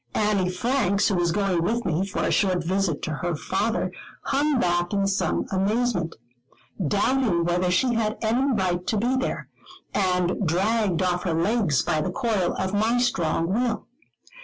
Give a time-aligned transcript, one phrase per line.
[0.15, 3.91] Annie Franks, who was going with me, for a short visit to her father,
[4.23, 6.15] hung back in some amazement,
[6.83, 9.47] doubting whether she had any right to be there,
[9.93, 13.85] and dragged off her legs by the coil of my strong will.